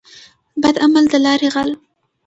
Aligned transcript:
بد 0.61 0.75
عمل 0.83 1.05
دلاري 1.13 1.47
غل. 1.53 1.69